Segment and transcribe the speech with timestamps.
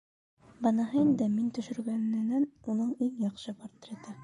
[0.65, 4.19] Быныһы инде, мин төшөргәненән, уның иң яҡшы портреты.